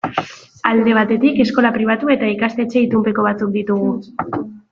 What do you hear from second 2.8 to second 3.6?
itunpeko batzuk